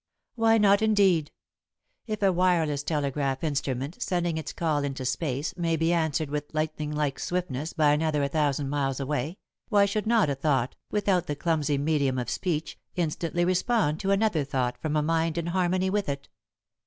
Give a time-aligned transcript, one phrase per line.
[0.33, 1.31] Why not, indeed?
[2.07, 6.89] If a wireless telegraph instrument, sending its call into space, may be answered with lightning
[6.91, 9.37] like swiftness by another a thousand miles away,
[9.69, 14.43] why should not a thought, without the clumsy medium of speech, instantly respond to another
[14.43, 16.29] thought from a mind in harmony with it?